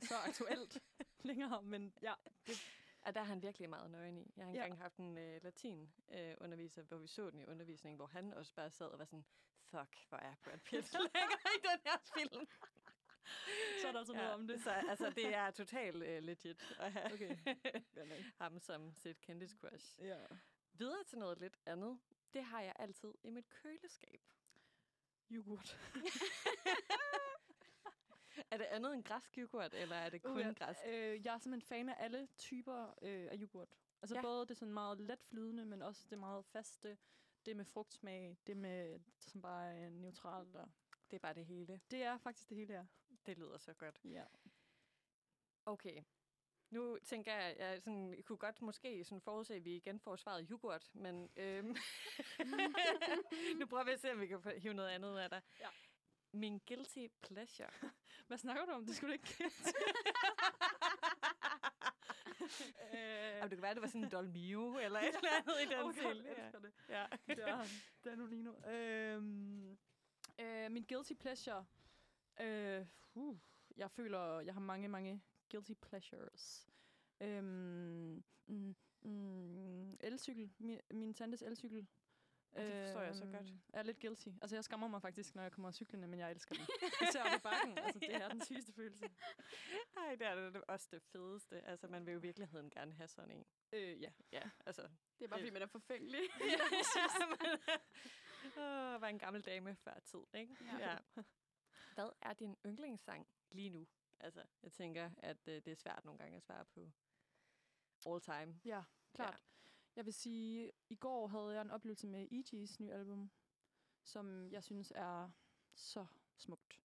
så 0.01 0.15
aktuelt 0.27 0.83
længere, 1.29 1.61
men 1.61 1.93
ja. 2.01 2.13
Det, 2.47 2.55
Og 3.01 3.13
der 3.15 3.21
er 3.21 3.25
han 3.25 3.41
virkelig 3.41 3.69
meget 3.69 3.91
nøgen 3.91 4.17
i. 4.17 4.33
Jeg 4.37 4.45
har 4.45 4.53
Ja. 4.53 4.63
engang 4.63 4.81
haft 4.81 4.97
en 4.97 5.17
øh, 5.17 5.43
latin 5.43 5.89
øh, 6.11 6.35
underviser, 6.41 6.83
hvor 6.83 6.97
vi 6.97 7.07
så 7.07 7.29
den 7.29 7.39
i 7.39 7.45
undervisningen, 7.45 7.95
hvor 7.95 8.05
han 8.07 8.33
også 8.33 8.53
bare 8.53 8.69
sad 8.71 8.87
og 8.87 8.99
var 8.99 9.05
sådan, 9.05 9.25
fuck, 9.71 10.05
hvor 10.09 10.17
er 10.17 10.35
Brad 10.43 10.57
Pitt 10.57 10.93
lækker 11.13 11.49
i 11.55 11.59
den 11.69 11.79
her 11.85 11.97
film. 12.17 12.47
så 13.81 13.87
er 13.87 13.91
der 13.91 13.99
altså 13.99 14.13
noget 14.13 14.33
om 14.33 14.47
det. 14.47 14.63
Så 14.63 14.71
altså, 14.71 15.09
det 15.09 15.33
er 15.35 15.51
totalt 15.51 16.03
øh, 16.03 16.23
legit 16.23 16.75
at 16.79 16.91
have 16.91 17.13
Okay. 17.13 17.37
ham 18.41 18.59
som 18.59 18.93
sit 18.95 19.21
kendis 19.21 19.51
crush. 19.51 19.99
Ja. 20.01 20.17
Videre 20.73 21.03
til 21.03 21.17
noget 21.17 21.39
lidt 21.39 21.57
andet. 21.65 21.99
Det 22.33 22.43
har 22.43 22.61
jeg 22.61 22.73
altid 22.79 23.13
i 23.23 23.29
mit 23.29 23.49
køleskab. 23.49 24.21
Yoghurt. 25.31 25.77
Er 28.51 28.57
det 28.57 28.65
andet 28.65 28.93
end 28.93 29.03
græsk 29.03 29.37
yoghurt, 29.37 29.73
eller 29.73 29.95
er 29.95 30.09
det 30.09 30.21
kun 30.23 30.31
Uh, 30.31 30.39
ja. 30.39 30.51
græsk? 30.51 30.79
Øh, 30.87 31.25
jeg 31.25 31.33
er 31.35 31.37
simpelthen 31.39 31.67
fan 31.67 31.89
af 31.89 31.95
alle 31.99 32.27
typer 32.37 32.93
øh, 33.01 33.27
af 33.31 33.37
yoghurt. 33.41 33.69
Altså 34.01 34.15
Ja. 34.15 34.19
ja. 34.19 34.21
både 34.21 34.45
det 34.45 34.57
sådan 34.57 34.73
meget 34.73 34.99
let 34.99 35.19
flydende, 35.23 35.65
men 35.65 35.81
også 35.81 36.05
det 36.09 36.19
meget 36.19 36.45
faste, 36.45 36.97
det 37.45 37.55
med 37.55 37.65
frugtsmag, 37.65 38.37
det 38.47 38.57
med 38.57 38.99
som 39.19 39.41
bare 39.41 39.75
er 39.77 39.89
neutralt. 39.89 40.55
Og 40.55 40.69
Det 41.11 41.15
er 41.15 41.19
bare 41.19 41.33
det 41.33 41.45
hele. 41.45 41.81
det 41.91 42.03
er 42.03 42.17
faktisk 42.17 42.49
det 42.49 42.57
hele 42.57 42.73
her. 42.73 42.85
Det 43.25 43.37
lyder 43.37 43.57
så 43.57 43.73
godt. 43.73 43.99
Ja. 44.03 44.23
Okay. 45.65 46.03
Nu 46.69 46.97
tænker 47.05 47.33
jeg, 47.33 47.55
jeg 47.59 47.81
sådan, 47.81 48.23
kunne 48.25 48.37
godt 48.37 48.61
måske 48.61 49.03
sådan 49.03 49.21
forudse, 49.21 49.55
at 49.55 49.65
vi 49.65 49.75
igen 49.75 49.99
får 49.99 50.15
svaret 50.15 50.47
yoghurt, 50.49 50.89
men 50.93 51.29
øhm, 51.35 51.75
nu 53.59 53.65
prøver 53.65 53.83
vi 53.83 53.91
at 53.91 53.99
se, 53.99 54.11
om 54.11 54.19
vi 54.19 54.27
kan 54.27 54.41
hive 54.57 54.73
noget 54.73 54.89
andet 54.89 55.17
af 55.17 55.29
dig. 55.29 55.41
Ja. 55.59 55.67
Min 56.31 56.61
guilty 56.67 57.07
pleasure. 57.21 57.71
Hvad 58.27 58.37
snakker 58.37 58.65
du 58.65 58.71
om? 58.71 58.85
Det 58.85 58.95
skulle 58.95 59.09
du 59.09 59.13
ikke. 59.13 59.51
øh, 62.93 62.99
Jamen, 63.37 63.49
det 63.49 63.57
kan 63.57 63.61
være, 63.61 63.73
det 63.73 63.81
var 63.81 63.87
sådan 63.87 64.03
en 64.03 64.09
Dolmio 64.11 64.77
eller 64.77 64.99
et 65.09 65.15
eller 65.15 65.29
andet 65.39 65.55
i 65.61 65.65
den 65.65 65.83
oh, 65.83 65.95
jeg 65.95 66.15
stil. 66.15 66.25
elsker 66.27 66.59
det. 66.59 66.71
Ja. 66.89 67.05
Det 67.27 67.37
det 68.03 68.17
nu 68.17 68.25
lige 68.25 68.43
nu. 68.43 68.55
Øhm, 68.71 69.77
øh, 70.39 70.71
min 70.71 70.85
guilty 70.89 71.13
pleasure. 71.13 71.65
Øh, 72.39 72.85
uh, 73.15 73.37
jeg 73.77 73.91
føler, 73.91 74.39
jeg 74.39 74.53
har 74.53 74.61
mange, 74.61 74.87
mange 74.87 75.21
guilty 75.51 75.73
pleasures. 75.81 76.67
Øhm, 77.21 78.23
mm, 78.47 78.75
mm, 79.01 79.97
elcykel. 79.99 80.51
Min, 80.57 80.79
min 80.91 81.13
tantes 81.13 81.41
elcykel. 81.41 81.87
Ja, 82.55 82.65
det 82.65 82.83
forstår 82.85 83.01
jeg 83.01 83.15
så 83.15 83.25
godt. 83.25 83.35
Øhm, 83.49 83.61
Jeg 83.73 83.79
er 83.79 83.83
lidt 83.83 83.99
guilty. 83.99 84.27
Altså, 84.41 84.55
jeg 84.55 84.63
skammer 84.63 84.87
mig 84.87 85.01
faktisk, 85.01 85.35
når 85.35 85.41
jeg 85.41 85.51
kommer 85.51 85.71
cyklende, 85.71 86.07
men 86.07 86.19
jeg 86.19 86.31
elsker 86.31 86.55
den. 86.55 86.65
Især 87.09 87.35
i 87.35 87.39
bakken. 87.39 87.77
Altså, 87.77 87.99
det 87.99 88.15
er 88.15 88.29
den 88.29 88.45
sygeste 88.45 88.73
følelse. 88.73 89.09
Ej, 89.97 90.15
det 90.15 90.27
er 90.27 90.49
det 90.49 90.63
også 90.67 90.87
det 90.91 91.01
fedeste. 91.01 91.61
Altså, 91.61 91.87
man 91.87 92.05
vil 92.05 92.11
jo 92.11 92.17
i 92.17 92.21
virkeligheden 92.21 92.69
gerne 92.69 92.93
have 92.93 93.07
sådan 93.07 93.31
en. 93.31 93.45
Øh, 93.73 94.01
ja. 94.01 94.11
Ja, 94.31 94.49
altså. 94.65 94.81
Det 94.81 95.25
er 95.25 95.27
bare, 95.27 95.39
Det- 95.39 95.43
fordi 95.45 95.53
man 95.53 95.61
er 95.61 95.67
forfængelig. 95.67 96.21
Åh, 98.57 99.01
var 99.01 99.07
en 99.07 99.19
gammel 99.19 99.41
dame 99.41 99.75
før 99.75 99.99
tid, 100.05 100.19
ikke? 100.33 100.57
Ja. 100.79 100.97
Hvad 101.93 102.09
er 102.21 102.33
din 102.33 102.57
yndlingssang 102.65 103.27
lige 103.51 103.69
nu? 103.69 103.87
Altså, 104.19 104.43
jeg 104.63 104.71
tænker, 104.71 105.09
at 105.17 105.47
øh, 105.47 105.55
det 105.55 105.67
er 105.67 105.75
svært 105.75 106.05
nogle 106.05 106.17
gange 106.17 106.37
at 106.37 106.43
svare 106.43 106.65
på 106.65 106.91
all 108.05 108.21
time. 108.21 108.59
Ja, 108.65 108.83
klart. 109.13 109.33
Ja. 109.33 109.48
Jeg 109.95 110.05
vil 110.05 110.13
sige, 110.13 110.71
i 110.89 110.95
går 110.95 111.27
havde 111.27 111.53
jeg 111.53 111.61
en 111.61 111.71
oplevelse 111.71 112.07
med 112.07 112.27
E.G.'s 112.31 112.79
nye 112.79 112.91
album, 112.91 113.31
som 114.03 114.51
jeg 114.51 114.63
synes 114.63 114.91
er 114.95 115.29
så 115.73 116.05
smukt. 116.37 116.81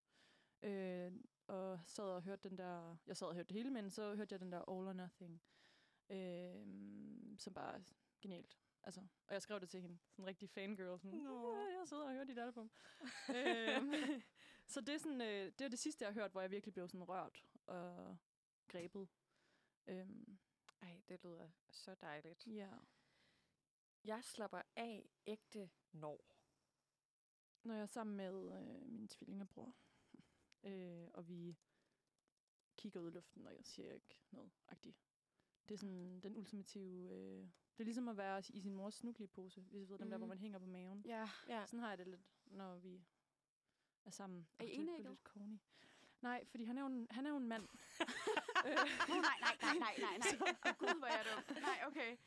Øh, 0.63 1.13
og 1.47 1.81
sad 1.87 2.05
og 2.05 2.23
hørte 2.23 2.49
den 2.49 2.59
der, 2.59 2.97
jeg 3.07 3.17
sad 3.17 3.27
og 3.27 3.35
hørte 3.35 3.49
det 3.49 3.57
hele, 3.57 3.71
men 3.71 3.91
så 3.91 4.15
hørte 4.15 4.33
jeg 4.33 4.41
den 4.41 4.53
der 4.53 4.59
All 4.59 4.89
or 4.89 4.93
Nothing, 4.93 5.43
øh, 6.11 6.67
som 7.39 7.55
bare 7.55 7.75
er 7.75 7.81
genialt. 8.21 8.59
Altså, 8.83 9.01
og 9.27 9.33
jeg 9.35 9.43
skrev 9.43 9.61
det 9.61 9.69
til 9.69 9.81
hende, 9.81 9.99
sådan 10.11 10.23
en 10.23 10.27
rigtig 10.27 10.51
fangirl, 10.51 10.99
sådan. 11.01 11.21
"Ja, 11.21 11.79
jeg 11.79 11.89
sidder 11.89 12.05
og 12.05 12.13
hører 12.13 12.25
dit 12.25 12.39
album. 12.39 12.71
øhm, 13.37 14.23
så 14.67 14.81
det 14.81 14.95
er, 14.95 14.99
sådan, 14.99 15.21
øh, 15.21 15.53
det 15.59 15.61
er 15.61 15.69
det 15.69 15.79
sidste, 15.79 16.05
jeg 16.05 16.13
har 16.15 16.21
hørt, 16.21 16.31
hvor 16.31 16.41
jeg 16.41 16.51
virkelig 16.51 16.73
blev 16.75 16.89
sådan 16.89 17.05
rørt 17.09 17.45
og 17.67 18.17
grebet. 18.69 19.09
Øhm, 19.87 20.39
Ej, 20.85 21.01
det 21.09 21.25
lyder 21.25 21.49
så 21.71 21.95
dejligt. 21.95 22.47
ja. 22.47 22.71
Jeg 24.05 24.25
slapper 24.25 24.63
af 24.77 25.09
ægte 25.27 25.71
når. 25.93 26.25
Når 27.63 27.75
jeg 27.75 27.83
er 27.83 27.87
sammen 27.87 28.17
med 28.17 28.53
øh, 28.53 28.87
min 28.93 29.09
tvillingebror, 29.09 29.77
øh, 30.69 31.09
og 31.15 31.29
vi 31.29 31.57
kigger 32.77 33.01
ud 33.01 33.09
i 33.11 33.15
luften, 33.15 33.47
og 33.47 33.57
jeg 33.57 33.65
siger 33.65 33.93
ikke 33.93 34.21
noget 34.31 34.51
agtigt. 34.69 34.97
Det 35.69 35.75
er 35.75 35.79
sådan 35.79 36.21
den 36.21 36.37
ultimative... 36.37 37.11
Øh, 37.13 37.49
det 37.77 37.81
er 37.81 37.85
ligesom 37.85 38.09
at 38.09 38.17
være 38.17 38.39
i 38.49 38.61
sin 38.61 38.75
mors 38.75 38.95
snuklige-pose, 38.95 39.61
hvis 39.61 39.83
I 39.89 39.89
ved, 39.93 39.99
dem 39.99 40.11
der, 40.11 40.17
hvor 40.19 40.27
Mhm. 40.27 40.29
man 40.29 40.39
hænger 40.39 40.59
på 40.59 40.67
maven. 40.67 41.03
ja. 41.07 41.29
Ja. 41.49 41.67
Sådan 41.67 41.81
har 41.81 41.89
jeg 41.89 41.99
det 41.99 42.09
lidt, 42.09 42.21
når 42.45 42.77
vi 42.77 43.05
er 44.05 44.11
sammen. 44.11 44.49
Er 44.59 44.65
I 44.65 44.73
enægget? 44.75 45.07
lidt 45.11 45.21
corny. 45.23 45.59
Nej, 46.21 46.45
fordi 46.45 46.65
han 46.65 46.79
er 46.79 46.83
jo 46.83 46.87
en, 46.87 47.07
han 47.11 47.27
er 47.27 47.31
jo 47.31 47.37
en 47.37 47.49
mand. 47.49 47.69
Oh, 48.65 49.17
nej, 49.21 49.37
nej, 49.41 49.57
nej, 49.63 49.79
nej, 49.79 49.95
nej, 49.99 50.19
nej. 50.19 50.75
Gud, 50.79 50.99
hvor 50.99 51.07
er 51.07 51.17
jeg 51.17 51.27
dum. 51.49 51.57
Nej, 51.63 51.83
okay. 51.87 52.17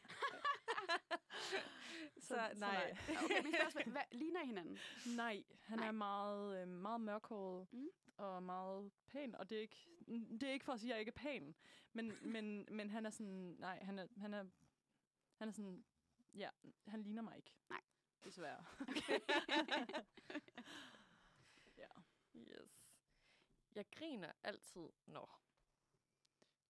Så, 2.28 2.52
nej. 2.56 2.98
Okay, 3.24 3.44
min 3.44 3.54
spørgsmål. 3.62 3.84
Hvad, 3.92 4.02
ligner 4.12 4.42
I 4.42 4.46
hinanden? 4.46 4.78
Nej, 5.16 5.44
han 5.62 5.80
Nej. 5.80 5.88
er 5.88 5.92
meget, 5.92 6.62
øh, 6.62 6.68
meget 6.68 7.02
mørkhåret 7.02 7.68
Mm. 7.74 7.88
og 8.18 8.44
meget 8.44 8.92
pæn. 9.08 9.36
Og 9.36 9.50
det 9.50 9.58
er 9.58 9.62
ikke, 9.62 9.78
det 10.08 10.44
er 10.44 10.52
ikke 10.52 10.66
for 10.66 10.74
at 10.74 10.80
sige, 10.80 10.92
at 10.92 10.96
jeg 10.96 11.00
ikke 11.00 11.10
er 11.10 11.22
pæn. 11.22 11.56
Men, 11.94 12.18
men, 12.34 12.68
men 12.72 12.90
han 12.90 13.06
er 13.06 13.10
sådan, 13.10 13.56
nej, 13.60 13.84
han 13.84 14.00
er, 14.00 14.08
han 14.18 14.34
er, 14.34 14.44
han 15.38 15.48
er 15.48 15.52
sådan, 15.52 15.86
ja, 16.34 16.50
han 16.88 17.02
ligner 17.02 17.22
mig 17.22 17.38
ikke. 17.38 17.52
Nej. 17.70 17.82
Desværre. 18.24 18.66
ja. 21.78 21.88
Yes. 22.36 22.84
Jeg 23.76 23.86
griner 23.92 24.32
altid 24.44 24.90
når. 25.06 25.42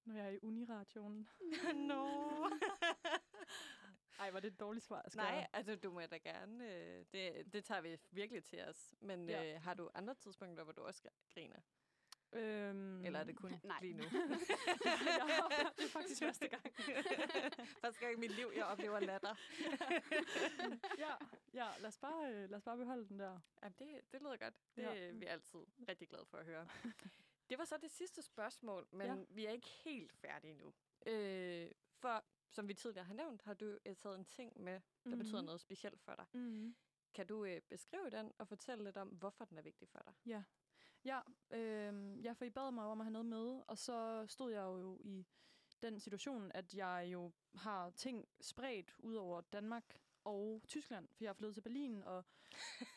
Når 0.07 0.15
jeg 0.15 0.25
er 0.25 0.29
i 0.29 0.39
uniradioen. 0.41 1.27
Nå. 1.89 2.07
Ej, 4.19 4.31
var 4.31 4.39
det 4.39 4.53
et 4.53 4.59
dårligt 4.59 4.85
svar? 4.85 5.05
Skal 5.07 5.17
Nej, 5.17 5.47
altså 5.53 5.75
du 5.75 5.91
må 5.91 6.01
da 6.01 6.17
gerne. 6.17 6.73
Øh, 6.75 7.05
det, 7.13 7.53
det 7.53 7.63
tager 7.65 7.81
vi 7.81 7.97
virkelig 8.11 8.43
til 8.43 8.61
os. 8.63 8.95
Men 9.01 9.29
Ja. 9.29 9.53
øh, 9.55 9.61
har 9.61 9.73
du 9.73 9.89
andre 9.93 10.13
tidspunkter, 10.15 10.63
hvor 10.63 10.73
du 10.73 10.81
også 10.81 11.01
gr- 11.07 11.33
griner? 11.33 11.59
Øhm, 12.33 13.05
Eller 13.05 13.19
er 13.19 13.23
det 13.23 13.35
kun 13.35 13.51
Nej. 13.63 13.77
lige 13.81 13.93
nu? 13.93 14.03
ja, 14.03 15.69
det 15.77 15.83
er 15.85 15.89
faktisk 15.89 16.23
første 16.23 16.47
gang. 16.47 16.63
første 17.81 17.99
gang 17.99 18.13
i 18.13 18.19
mit 18.19 18.31
liv, 18.31 18.51
jeg 18.55 18.65
oplever 18.65 18.99
latter. 18.99 19.35
ja, 20.97 21.13
ja 21.53 21.67
lad, 21.79 21.87
os 21.87 21.97
bare, 21.97 22.31
øh, 22.33 22.49
lad 22.49 22.57
os 22.57 22.63
bare 22.63 22.77
beholde 22.77 23.07
den 23.07 23.19
der. 23.19 23.39
Jamen, 23.63 23.75
det, 23.79 24.01
det 24.11 24.21
lyder 24.21 24.37
godt. 24.37 24.53
Det 24.75 24.81
Ja. 24.83 24.95
er 25.07 25.11
vi 25.13 25.25
altid 25.25 25.59
rigtig 25.89 26.09
glade 26.09 26.25
for 26.25 26.37
at 26.37 26.45
høre. 26.45 26.67
Det 27.49 27.57
var 27.57 27.65
så 27.65 27.77
det 27.77 27.91
sidste 27.91 28.21
spørgsmål, 28.21 28.87
men 28.91 29.07
Ja. 29.07 29.25
vi 29.29 29.45
er 29.45 29.51
ikke 29.51 29.67
helt 29.67 30.11
færdige 30.11 30.53
nu. 30.53 30.73
Øh, 31.05 31.71
for 31.91 32.25
som 32.49 32.67
vi 32.67 32.73
tidligere 32.73 33.05
har 33.05 33.13
nævnt, 33.13 33.41
har 33.41 33.53
du 33.53 33.77
øh, 33.85 33.95
taget 33.95 34.17
en 34.19 34.25
ting 34.25 34.61
med, 34.61 34.73
der 34.73 34.79
mm-hmm. 35.05 35.19
betyder 35.19 35.41
noget 35.41 35.61
specielt 35.61 36.01
for 36.01 36.15
dig. 36.15 36.25
Mm-hmm. 36.33 36.75
Kan 37.13 37.27
du 37.27 37.45
øh, 37.45 37.61
beskrive 37.61 38.09
den 38.09 38.31
og 38.37 38.47
fortælle 38.47 38.83
lidt 38.83 38.97
om, 38.97 39.07
hvorfor 39.07 39.45
den 39.45 39.57
er 39.57 39.61
vigtig 39.61 39.89
for 39.89 39.99
dig? 40.05 40.13
Ja, 40.25 40.43
ja, 41.05 41.19
øh, 41.51 42.25
ja, 42.25 42.31
for 42.31 42.45
I 42.45 42.49
bad 42.49 42.71
mig 42.71 42.85
om 42.85 43.01
at 43.01 43.05
have 43.05 43.11
noget 43.11 43.25
med, 43.25 43.61
og 43.67 43.77
så 43.77 44.25
stod 44.27 44.51
jeg 44.51 44.61
jo 44.61 44.99
i 45.03 45.25
den 45.81 45.99
situation, 45.99 46.51
at 46.53 46.73
jeg 46.73 47.09
jo 47.13 47.31
har 47.55 47.89
ting 47.89 48.27
spredt 48.41 48.95
ud 48.99 49.15
over 49.15 49.41
Danmark 49.41 50.01
og 50.27 50.61
Tyskland, 50.67 51.07
for 51.13 51.23
jeg 51.23 51.29
har 51.29 51.33
flyttet 51.33 51.55
til 51.55 51.61
Berlin, 51.61 52.03
og 52.03 52.25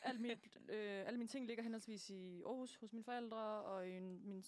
alt 0.01 0.21
mit, 0.21 0.57
øh, 0.69 1.07
alle 1.07 1.17
mine 1.17 1.27
ting 1.27 1.47
ligger 1.47 1.63
henholdsvis 1.63 2.09
i 2.09 2.41
Aarhus 2.43 2.75
hos 2.75 2.93
mine 2.93 3.03
forældre, 3.03 3.37
og 3.63 3.89
i 3.89 3.99
min 3.99 4.43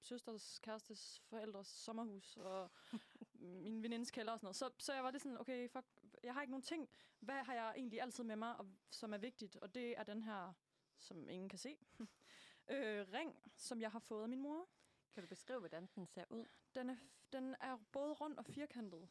søsters 0.00 0.58
kærestes 0.58 1.20
forældres 1.20 1.66
sommerhus, 1.66 2.36
og 2.36 2.70
min 3.64 3.82
venindes 3.82 4.10
kælder 4.10 4.32
og 4.32 4.38
sådan 4.38 4.46
noget. 4.46 4.56
Så, 4.56 4.70
så 4.78 4.94
jeg 4.94 5.04
var 5.04 5.10
lidt 5.10 5.22
sådan, 5.22 5.40
okay, 5.40 5.68
fuck, 5.68 5.86
jeg 6.22 6.34
har 6.34 6.40
ikke 6.40 6.50
nogen 6.50 6.62
ting. 6.62 6.88
Hvad 7.20 7.44
har 7.44 7.54
jeg 7.54 7.74
egentlig 7.76 8.00
altid 8.00 8.24
med 8.24 8.36
mig, 8.36 8.56
og, 8.56 8.66
som 8.90 9.12
er 9.12 9.18
vigtigt? 9.18 9.56
Og 9.56 9.74
det 9.74 9.98
er 9.98 10.02
den 10.02 10.22
her, 10.22 10.52
som 10.98 11.28
ingen 11.28 11.48
kan 11.48 11.58
se, 11.58 11.76
øh, 12.74 13.06
ring, 13.12 13.36
som 13.56 13.80
jeg 13.80 13.90
har 13.90 13.98
fået 13.98 14.22
af 14.22 14.28
min 14.28 14.40
mor. 14.40 14.68
Kan 15.14 15.22
du 15.22 15.28
beskrive, 15.28 15.58
hvordan 15.58 15.88
den 15.94 16.06
ser 16.06 16.24
ud? 16.30 16.46
Den 16.74 16.90
er, 16.90 16.96
den 17.32 17.54
er 17.60 17.78
både 17.92 18.12
rund 18.12 18.38
og 18.38 18.44
firkantet, 18.44 19.08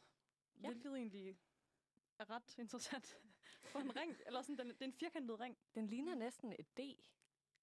ja. 0.62 0.68
hvilket 0.68 0.96
egentlig 0.96 1.38
er 2.18 2.30
ret 2.30 2.58
interessant 2.58 3.20
for 3.72 3.78
en 3.78 3.96
ring. 3.96 4.16
Eller 4.26 4.42
sådan, 4.42 4.58
den, 4.58 4.68
det 4.68 4.82
er 4.82 4.84
en 4.84 4.92
firkantet 4.92 5.40
ring. 5.40 5.58
Den 5.74 5.86
ligner 5.86 6.14
næsten 6.14 6.52
et 6.58 6.78
D. 6.78 6.80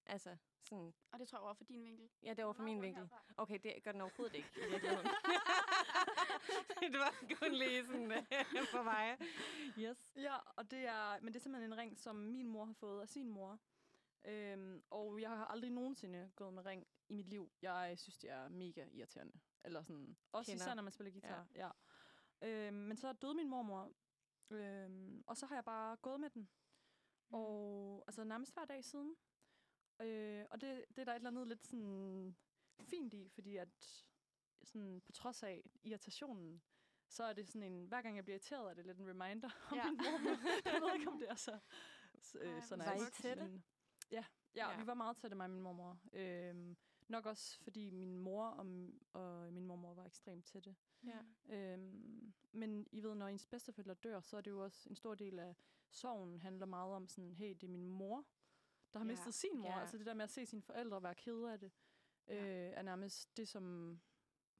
Altså, 0.06 0.36
sådan... 0.64 0.94
Og 1.12 1.18
det 1.18 1.28
tror 1.28 1.38
jeg 1.38 1.44
var 1.44 1.54
for 1.54 1.64
din 1.64 1.84
vinkel. 1.84 2.08
Ja, 2.22 2.34
det 2.34 2.46
var 2.46 2.52
fra 2.52 2.62
min 2.62 2.82
vinkel. 2.82 3.02
Herfra. 3.02 3.22
Okay, 3.36 3.58
det 3.62 3.82
gør 3.82 3.92
den 3.92 4.00
overhovedet 4.00 4.36
ikke 4.36 4.48
i 4.56 4.70
virkeligheden. 4.70 5.06
det 6.92 6.98
var 6.98 7.14
kun 7.40 7.52
lige 7.52 7.84
sådan 7.84 8.12
øh, 8.12 8.66
for 8.70 8.82
mig. 8.82 9.18
Yes. 9.78 10.12
Ja, 10.16 10.36
og 10.56 10.70
det 10.70 10.86
er, 10.86 11.20
men 11.20 11.32
det 11.32 11.36
er 11.36 11.42
simpelthen 11.42 11.72
en 11.72 11.78
ring, 11.78 11.98
som 11.98 12.16
min 12.16 12.48
mor 12.48 12.64
har 12.64 12.72
fået 12.72 13.02
af 13.02 13.08
sin 13.08 13.28
mor. 13.28 13.58
Øhm, 14.24 14.82
og 14.90 15.20
jeg 15.20 15.30
har 15.30 15.44
aldrig 15.44 15.70
nogensinde 15.70 16.30
gået 16.36 16.52
med 16.54 16.66
ring 16.66 16.86
i 17.08 17.14
mit 17.14 17.28
liv. 17.28 17.50
Jeg 17.62 17.94
synes, 17.98 18.18
det 18.18 18.30
er 18.30 18.48
mega 18.48 18.86
irriterende. 18.92 19.32
Eller 19.64 19.82
sådan, 19.82 20.16
også 20.32 20.52
Kender. 20.52 20.64
især, 20.64 20.74
når 20.74 20.82
man 20.82 20.92
spiller 20.92 21.10
guitar. 21.10 21.46
Ja. 21.54 21.70
ja. 22.42 22.66
Øhm, 22.66 22.76
men 22.76 22.96
så 22.96 23.12
døde 23.12 23.34
min 23.34 23.48
mormor, 23.48 23.92
øhm, 24.50 25.22
og 25.26 25.36
så 25.36 25.46
har 25.46 25.54
jeg 25.54 25.64
bare 25.64 25.96
gået 25.96 26.20
med 26.20 26.30
den. 26.30 26.48
Og 27.30 28.04
altså 28.06 28.24
nærmest 28.24 28.54
hver 28.54 28.64
dag 28.64 28.84
siden. 28.84 29.16
Øh, 30.00 30.44
og 30.50 30.60
det, 30.60 30.84
det 30.88 30.98
er 30.98 31.04
der 31.04 31.12
et 31.12 31.16
eller 31.16 31.30
andet 31.30 31.48
lidt 31.48 31.64
sådan 31.66 32.36
fint 32.82 33.14
i, 33.14 33.28
fordi 33.28 33.56
at 33.56 33.68
sådan, 34.62 35.00
på 35.06 35.12
trods 35.12 35.42
af 35.42 35.70
irritationen, 35.84 36.62
så 37.08 37.24
er 37.24 37.32
det 37.32 37.48
sådan 37.48 37.72
en, 37.72 37.84
hver 37.86 38.02
gang 38.02 38.16
jeg 38.16 38.24
bliver 38.24 38.34
irriteret, 38.34 38.70
er 38.70 38.74
det 38.74 38.86
lidt 38.86 38.98
en 38.98 39.08
reminder 39.08 39.50
om 39.70 39.76
Ja. 39.76 39.84
min 39.90 39.96
mormor. 39.96 40.30
jeg 40.72 40.80
ved 40.82 40.94
ikke, 40.94 41.10
om 41.10 41.18
det 41.18 41.30
er 41.30 41.34
så, 41.34 41.58
så, 42.22 42.38
Ej, 42.38 42.60
så 42.60 42.76
nice. 42.76 42.88
Var 42.90 42.94
I 43.08 43.10
tætte? 43.22 43.62
ja, 44.10 44.24
Ja. 44.54 44.70
ja, 44.70 44.80
vi 44.80 44.86
var 44.86 44.94
meget 44.94 45.16
tætte, 45.16 45.36
mig 45.36 45.44
og 45.44 45.50
min 45.50 45.60
mormor. 45.62 45.98
Øhm, 46.12 46.76
nok 47.08 47.26
også, 47.26 47.58
fordi 47.60 47.90
min 47.90 48.18
mor 48.18 48.46
og, 48.46 48.66
og 49.12 49.52
min 49.52 49.64
mormor 49.66 49.94
var 49.94 50.04
ekstremt 50.04 50.44
tætte. 50.44 50.76
Ja. 51.04 51.18
Øhm, 51.48 52.32
men 52.52 52.86
I 52.92 53.00
ved, 53.02 53.14
når 53.14 53.26
ens 53.26 53.46
bedsteforældre 53.46 53.94
dør, 53.94 54.20
så 54.20 54.36
er 54.36 54.40
det 54.40 54.50
jo 54.50 54.64
også 54.64 54.88
en 54.90 54.96
stor 54.96 55.14
del 55.14 55.38
af 55.38 55.56
sorgen 55.90 56.40
handler 56.40 56.66
meget 56.66 56.94
om 56.94 57.08
sådan, 57.08 57.32
hey, 57.32 57.50
det 57.54 57.62
er 57.62 57.68
min 57.68 57.86
mor, 57.88 58.24
der 58.92 58.98
har 58.98 59.06
Ja, 59.06 59.10
mistet 59.12 59.34
sin 59.34 59.58
mor. 59.58 59.68
ja. 59.70 59.80
Altså 59.80 59.98
det 59.98 60.06
der 60.06 60.14
med 60.14 60.24
at 60.24 60.30
se 60.30 60.46
sine 60.46 60.62
forældre 60.62 61.02
være 61.02 61.14
kede 61.14 61.52
af 61.52 61.60
det, 61.60 61.72
øh, 62.28 62.38
er 62.72 62.82
nærmest 62.82 63.36
det, 63.36 63.48
som 63.48 64.00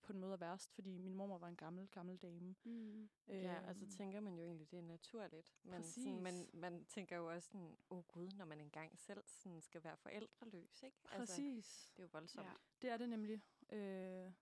på 0.06 0.12
en 0.12 0.20
måde 0.20 0.32
er 0.32 0.36
værst, 0.36 0.72
fordi 0.74 0.98
min 0.98 1.14
mormor 1.14 1.38
var 1.38 1.48
en 1.48 1.56
gammel, 1.56 1.88
gammel 1.88 2.16
dame. 2.16 2.54
Mm. 2.64 3.08
Ja, 3.28 3.66
altså 3.68 3.84
Øhm, 3.84 3.90
tænker 3.90 4.20
man 4.20 4.34
jo 4.38 4.44
egentlig, 4.44 4.70
det 4.70 4.78
er 4.78 4.82
naturligt. 4.82 5.54
Men 5.62 5.84
sådan, 5.84 6.22
man, 6.22 6.50
man 6.52 6.84
tænker 6.84 7.16
jo 7.16 7.32
også 7.32 7.48
sådan, 7.48 7.76
åh 7.90 7.98
oh 7.98 8.04
gud, 8.04 8.28
når 8.30 8.44
man 8.44 8.60
engang 8.60 8.98
selv 8.98 9.24
sådan 9.26 9.60
skal 9.60 9.84
være 9.84 9.96
forældreløs, 9.96 10.82
ikke? 10.82 10.96
Altså, 11.04 11.34
Præcis. 11.34 11.90
det 11.96 12.02
er 12.02 12.02
jo 12.06 12.08
voldsomt. 12.12 12.46
Ja. 12.46 12.52
Det 12.82 12.90
er 12.90 12.96
det 12.96 13.08
nemlig. 13.08 13.42
Øh, 13.72 14.32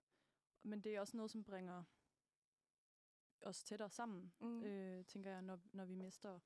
men 0.63 0.81
det 0.83 0.95
er 0.95 0.99
også 0.99 1.17
noget, 1.17 1.31
som 1.31 1.43
bringer 1.43 1.83
os 3.41 3.63
tættere 3.63 3.89
sammen, 3.89 4.33
Mm. 4.39 4.63
øh, 4.63 5.05
tænker 5.05 5.31
jeg, 5.31 5.41
når, 5.41 5.59
når 5.73 5.85
vi 5.85 5.95
mister. 5.95 6.39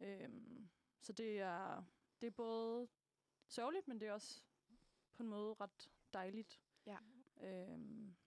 Øh, 0.00 0.30
så 1.00 1.12
det 1.12 1.40
er, 1.40 1.84
det 2.20 2.26
er 2.26 2.30
både 2.30 2.88
sørgeligt, 3.48 3.88
men 3.88 4.00
det 4.00 4.08
er 4.08 4.12
også 4.12 4.42
på 5.12 5.22
en 5.22 5.28
måde 5.28 5.54
ret 5.54 5.88
dejligt. 6.12 6.60
Ja. 6.86 6.98
Øh, 7.40 7.78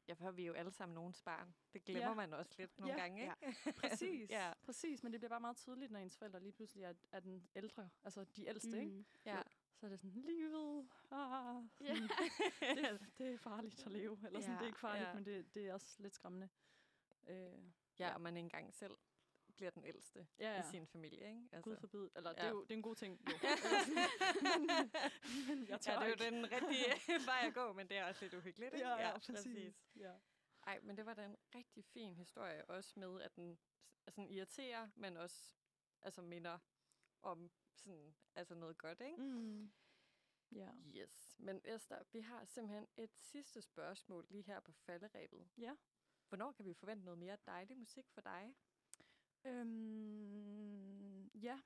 Ja, 0.07 0.13
for 0.13 0.31
vi 0.31 0.41
er 0.43 0.47
jo 0.47 0.53
alle 0.53 0.71
sammen 0.71 0.95
nogens 0.95 1.21
barn. 1.21 1.53
Det 1.73 1.83
glemmer 1.83 2.09
Ja. 2.09 2.13
man 2.15 2.33
også 2.33 2.55
lidt 2.57 2.79
nogle 2.79 2.93
Ja. 2.93 3.01
gange, 3.01 3.21
ikke? 3.21 3.79
præcis, 3.79 4.29
ja. 4.39 4.53
præcis, 4.63 5.03
men 5.03 5.11
det 5.11 5.19
bliver 5.21 5.29
bare 5.29 5.39
meget 5.39 5.57
tydeligt, 5.57 5.91
når 5.91 5.99
ens 5.99 6.17
forældre 6.17 6.39
lige 6.39 6.51
pludselig 6.51 6.83
er, 6.83 6.93
er 7.11 7.19
den 7.19 7.47
ældre, 7.55 7.89
altså 8.03 8.23
de 8.23 8.45
ældste, 8.47 8.69
mm. 8.69 8.81
ikke? 8.81 9.05
Ja. 9.25 9.41
Så 9.75 9.85
er 9.85 9.89
det 9.89 9.99
sådan, 9.99 10.11
livet, 10.11 10.87
ah, 11.11 11.63
Ja. 11.81 11.93
det, 12.75 12.99
det 13.17 13.33
er 13.33 13.37
farligt 13.37 13.85
at 13.85 13.91
leve. 13.91 14.17
Eller 14.25 14.39
sådan, 14.39 14.53
Ja, 14.53 14.57
det 14.57 14.63
er 14.63 14.67
ikke 14.67 14.79
farligt, 14.79 15.07
ja. 15.07 15.13
men 15.13 15.25
det, 15.25 15.55
det 15.55 15.67
er 15.67 15.73
også 15.73 15.95
lidt 16.01 16.13
skræmmende. 16.13 16.49
Øh, 17.27 17.59
ja, 17.99 18.13
og 18.13 18.21
man 18.21 18.37
ikke 18.37 18.45
engang 18.45 18.73
selv 18.73 18.97
bliver 19.55 19.71
den 19.71 19.85
ældste 19.85 20.27
ja, 20.39 20.51
i 20.51 20.55
ja. 20.55 20.61
sin 20.61 20.87
familie, 20.87 21.27
ikke? 21.27 21.49
Altså. 21.51 21.69
Gud 21.69 21.77
forbyde. 21.77 22.09
Eller 22.15 22.29
ja. 22.29 22.35
det, 22.35 22.41
Ja. 22.41 22.45
er 22.47 22.49
jo, 22.49 22.63
det 22.63 22.71
er 22.71 22.75
en 22.75 22.81
god 22.81 22.95
ting. 22.95 23.21
Jo. 23.29 23.33
men, 24.43 24.67
men 25.47 25.67
jeg 25.67 25.69
ja, 25.69 25.77
det 25.77 25.87
er 25.87 26.07
jo 26.07 26.15
den 26.31 26.51
rigtige 26.51 27.25
vej 27.31 27.47
at 27.47 27.53
gå, 27.53 27.73
men 27.73 27.87
det 27.89 27.97
er 27.97 28.05
også 28.05 28.25
lidt 28.25 28.33
uhyggeligt, 28.33 28.73
ikke? 28.73 28.87
Ja, 28.87 29.07
ja, 29.07 29.17
præcis. 29.17 29.89
Ja. 29.95 30.13
Ej, 30.67 30.79
men 30.83 30.97
det 30.97 31.05
var 31.05 31.13
da 31.13 31.25
en 31.25 31.37
rigtig 31.55 31.85
fin 31.85 32.15
historie, 32.15 32.65
også 32.65 32.99
med, 32.99 33.21
at 33.21 33.35
den 33.35 33.59
sådan 34.09 34.29
irriterer, 34.29 34.89
men 34.95 35.17
også 35.17 35.53
altså 36.01 36.21
minder 36.21 36.59
om 37.21 37.51
sådan, 37.75 38.15
altså 38.35 38.55
noget 38.55 38.77
godt, 38.77 39.01
ikke? 39.01 39.17
Mm. 39.21 39.71
Ja. 40.51 40.69
Yes. 40.95 41.35
Men 41.39 41.61
Esther, 41.63 42.03
vi 42.11 42.19
har 42.19 42.45
simpelthen 42.45 42.87
et 42.97 43.15
sidste 43.17 43.61
spørgsmål 43.61 44.25
lige 44.29 44.43
her 44.43 44.59
på 44.59 44.71
falderæbet. 44.71 45.49
Ja. 45.57 45.75
Hvornår 46.29 46.51
kan 46.51 46.65
vi 46.65 46.73
forvente 46.73 47.05
noget 47.05 47.17
mere 47.17 47.37
dejlig 47.45 47.77
musik 47.77 48.09
for 48.09 48.21
dig? 48.21 48.55
Øhm, 49.45 51.27
ja, 51.27 51.59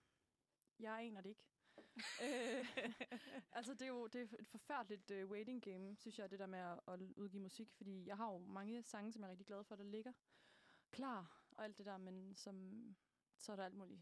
jeg 0.80 1.00
aner 1.00 1.22
det 1.22 1.30
ikke. 1.30 1.44
øh, 2.24 2.66
altså, 3.52 3.74
det 3.74 3.82
er 3.82 3.88
jo 3.88 4.08
det 4.08 4.22
er 4.22 4.26
et 4.40 4.48
forfærdeligt 4.48 5.12
uh, 5.12 5.30
waiting 5.32 5.62
game, 5.62 5.96
synes 5.96 6.20
jeg, 6.20 6.32
det 6.32 6.40
der 6.40 6.46
med 6.46 6.60
at, 6.60 6.80
at 6.88 7.02
udgive 7.02 7.42
musik. 7.42 7.74
Fordi 7.74 8.08
jeg 8.08 8.18
har 8.18 8.32
jo 8.32 8.38
mange 8.38 8.84
sange, 8.84 9.12
som 9.12 9.22
jeg 9.22 9.28
er 9.28 9.32
rigtig 9.32 9.48
glad 9.48 9.64
for, 9.64 9.76
der 9.76 9.84
ligger 9.84 10.12
klar 10.92 11.48
og 11.52 11.64
alt 11.64 11.78
det 11.78 11.86
der, 11.86 11.98
men 11.98 12.36
som, 12.36 12.96
så 13.38 13.52
er 13.52 13.56
der 13.56 13.66
alt 13.66 13.76
muligt 13.76 14.02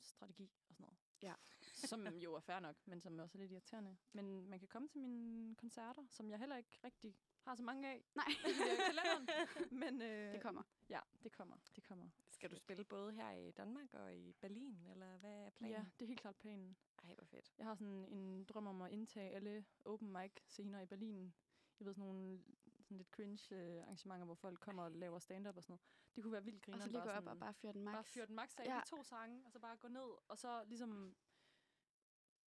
strategi 0.00 0.50
og 0.68 0.74
sådan 0.74 0.84
noget. 0.84 0.98
Ja. 1.22 1.34
som 1.74 2.06
jo 2.06 2.34
er 2.34 2.40
fair 2.40 2.60
nok, 2.60 2.76
men 2.86 3.00
som 3.00 3.18
også 3.18 3.38
er 3.38 3.40
lidt 3.40 3.52
irriterende. 3.52 3.96
Men 4.12 4.48
man 4.48 4.58
kan 4.58 4.68
komme 4.68 4.88
til 4.88 5.00
mine 5.00 5.54
koncerter, 5.56 6.02
som 6.10 6.30
jeg 6.30 6.38
heller 6.38 6.56
ikke 6.56 6.78
rigtig 6.84 7.16
har 7.42 7.54
så 7.54 7.62
mange 7.62 7.88
af 7.88 8.04
Nej, 8.14 8.24
i 8.28 8.50
øh, 8.50 8.76
kalenderen. 8.86 9.28
Men 9.82 10.02
øh, 10.02 10.32
det 10.32 10.42
kommer. 10.42 10.62
Ja, 10.88 11.00
det 11.22 11.32
kommer. 11.32 11.56
Det 11.76 11.84
kommer. 11.84 12.08
Skal 12.42 12.50
du 12.50 12.56
spille 12.56 12.84
både 12.84 13.12
her 13.12 13.30
i 13.30 13.50
Danmark 13.50 13.94
og 13.94 14.14
i 14.16 14.32
Berlin, 14.32 14.86
eller 14.90 15.16
hvad 15.18 15.30
er 15.46 15.50
planen? 15.50 15.72
Ja, 15.76 15.84
det 15.98 16.04
er 16.04 16.06
helt 16.08 16.20
klart 16.20 16.36
planen. 16.36 16.76
Ej, 17.04 17.14
hvor 17.14 17.24
fedt. 17.24 17.54
Jeg 17.58 17.66
har 17.66 17.74
sådan 17.74 18.06
en 18.08 18.44
drøm 18.44 18.66
om 18.66 18.82
at 18.82 18.90
indtage 18.92 19.30
alle 19.30 19.64
open 19.84 20.12
mic 20.12 20.32
scener 20.46 20.80
i 20.80 20.86
Berlin. 20.86 21.34
Jeg 21.78 21.86
ved 21.86 21.94
sådan 21.94 22.04
nogle 22.08 22.42
sådan 22.80 22.96
lidt 22.96 23.08
cringe 23.08 23.54
øh, 23.56 23.82
arrangementer, 23.82 24.24
hvor 24.24 24.34
folk 24.34 24.60
kommer 24.60 24.82
og 24.82 24.90
laver 24.92 25.18
stand-up 25.18 25.56
og 25.56 25.62
sådan 25.62 25.72
noget. 25.72 25.80
Det 26.16 26.22
kunne 26.22 26.32
være 26.32 26.44
vildt 26.44 26.58
Og 26.58 26.72
griner. 26.72 26.84
så 26.84 26.90
lige 26.90 27.02
gå 27.02 27.08
op 27.08 27.26
og 27.26 27.38
bare 27.38 27.54
fyre 27.54 27.72
den 27.72 27.84
max. 27.84 27.94
bare 27.94 28.04
fyre 28.04 28.26
den 28.26 28.34
max 28.34 28.58
af 28.58 28.64
Ja. 28.64 28.74
ja. 28.74 28.80
de 28.80 28.88
to 28.88 29.02
sange, 29.02 29.42
og 29.46 29.52
så 29.52 29.58
bare 29.58 29.76
gå 29.76 29.88
ned, 29.88 30.10
og 30.28 30.38
så 30.38 30.64
ligesom 30.64 31.16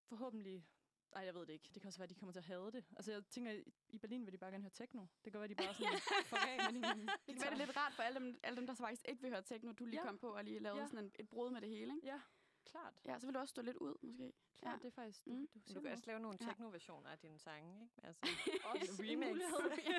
forhåbentlig 0.02 0.66
ej, 1.16 1.22
jeg 1.24 1.34
ved 1.34 1.40
det 1.46 1.52
ikke. 1.52 1.70
Det 1.74 1.82
kan 1.82 1.86
også 1.88 1.98
være, 1.98 2.04
at 2.04 2.10
de 2.10 2.14
kommer 2.14 2.32
til 2.32 2.40
at 2.40 2.44
hade 2.44 2.72
det. 2.72 2.84
Altså, 2.96 3.12
jeg 3.12 3.22
tænker, 3.30 3.52
i- 3.88 3.98
Berlin 3.98 4.24
vil 4.26 4.32
de 4.32 4.38
bare 4.38 4.50
gerne 4.50 4.62
høre 4.64 4.70
techno. 4.70 5.00
Det 5.24 5.32
kan 5.32 5.40
være, 5.40 5.44
at 5.44 5.50
de 5.50 5.54
bare 5.64 5.74
sådan 5.74 5.98
fuck 6.30 6.42
af 6.48 6.56
med 6.72 6.82
din 6.82 6.82
Det 6.82 7.34
kan 7.34 7.40
være, 7.42 7.50
det 7.50 7.60
er 7.60 7.66
lidt 7.66 7.76
rart 7.76 7.92
for 7.92 8.02
alle 8.02 8.20
dem, 8.20 8.40
alle 8.42 8.56
dem 8.56 8.66
der 8.66 8.74
så 8.74 8.82
faktisk 8.82 9.02
ikke 9.08 9.22
vil 9.22 9.30
høre 9.30 9.42
techno, 9.42 9.72
du 9.72 9.84
lige 9.84 10.00
Ja. 10.00 10.06
kom 10.06 10.18
på 10.18 10.28
og 10.36 10.44
lige 10.44 10.58
lavede 10.58 10.80
Ja. 10.80 10.86
sådan 10.86 11.04
en, 11.04 11.12
et 11.18 11.28
brud 11.28 11.50
med 11.50 11.60
det 11.60 11.68
hele, 11.68 11.94
ikke? 11.96 12.06
Ja, 12.06 12.20
klart. 12.64 12.94
Ja, 13.04 13.18
så 13.18 13.26
vil 13.26 13.34
du 13.34 13.38
også 13.40 13.50
stå 13.52 13.62
lidt 13.62 13.76
ud, 13.76 13.94
måske. 14.02 14.32
Klart, 14.58 14.72
Ja. 14.72 14.78
det 14.82 14.86
er 14.86 14.90
faktisk... 14.90 15.24
Du, 15.24 15.30
Mm. 15.30 15.48
du, 15.68 15.74
Du 15.74 15.80
kan 15.80 15.92
også 15.92 16.04
lave 16.06 16.20
nogle 16.20 16.38
Ja. 16.40 16.46
techno-versioner 16.46 17.10
af 17.10 17.18
dine 17.18 17.38
sange, 17.38 17.82
ikke? 17.82 17.94
Altså, 18.06 18.22
også 18.64 19.02
remix. 19.02 19.28
mulighed. 19.28 19.70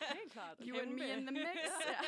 ja, 0.00 0.14
helt 0.14 0.32
klart. 0.32 0.58
You 0.60 0.78
and 0.78 0.90
me 0.90 1.06
in 1.16 1.26
the 1.26 1.30
mix. 1.32 1.46
ja. 1.86 2.02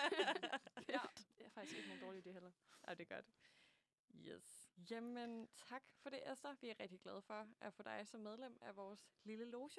Ja, 0.89 1.01
det 1.39 1.47
er 1.47 1.51
faktisk 1.51 1.77
ikke 1.77 1.89
nogen 1.89 2.03
dårlig 2.03 2.27
idé 2.27 2.31
heller. 2.33 2.51
Ja, 2.89 2.95
det 2.95 3.11
er 3.11 3.15
godt. 3.15 3.27
Yes. 4.27 4.64
Jamen, 4.91 5.49
tak 5.69 5.83
for 6.03 6.11
det, 6.11 6.33
Esther. 6.33 6.55
Vi 6.61 6.69
er 6.69 6.75
rigtig 6.81 7.01
glade 7.01 7.23
for 7.23 7.49
at 7.61 7.75
få 7.75 7.83
dig 7.83 8.03
som 8.09 8.21
medlem 8.21 8.59
af 8.61 8.77
vores 8.77 9.01
lille 9.25 9.45
loge. 9.45 9.71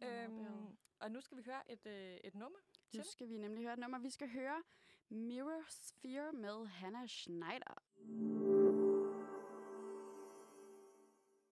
Meget 0.00 0.24
Øhm, 0.24 0.76
og 1.00 1.10
nu 1.10 1.20
skal 1.20 1.36
vi 1.36 1.42
høre 1.42 1.72
et, 1.72 1.86
øh, 1.86 2.16
et 2.24 2.34
nummer 2.34 2.58
Nu 2.58 3.02
til. 3.02 3.04
skal 3.04 3.28
vi 3.28 3.38
nemlig 3.38 3.62
høre 3.64 3.72
et 3.72 3.78
nummer. 3.78 3.98
Vi 3.98 4.10
skal 4.10 4.28
høre 4.30 4.62
Mirror 5.08 5.62
Sphere 5.68 6.32
med 6.32 6.66
Hannah 6.66 7.06
Schneider. 7.08 7.82